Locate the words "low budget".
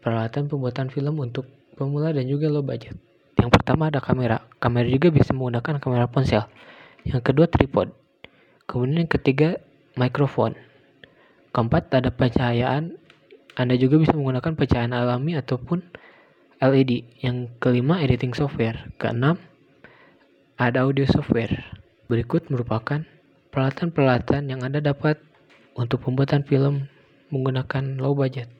2.48-2.96, 27.96-28.59